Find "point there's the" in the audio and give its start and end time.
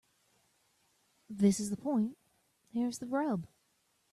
1.77-3.05